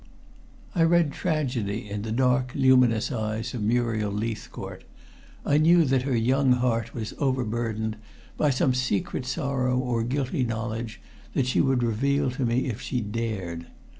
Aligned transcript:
I 0.73 0.81
read 0.81 1.11
tragedy 1.11 1.87
in 1.87 2.01
the 2.01 2.11
dark 2.11 2.53
luminous 2.55 3.11
eyes 3.11 3.53
of 3.53 3.61
Muriel 3.61 4.11
Leithcourt. 4.11 4.83
I 5.45 5.59
knew 5.59 5.85
that 5.85 6.01
her 6.01 6.15
young 6.17 6.53
heart 6.53 6.95
was 6.95 7.13
over 7.19 7.43
burdened 7.45 7.97
by 8.35 8.49
some 8.49 8.73
secret 8.73 9.27
sorrow 9.27 9.77
or 9.77 10.01
guilty 10.01 10.43
knowledge 10.43 10.99
that 11.35 11.45
she 11.45 11.61
would 11.61 11.83
reveal 11.83 12.31
to 12.31 12.43
me 12.47 12.65
if 12.67 12.81
she 12.81 12.99
dared. 13.01 13.67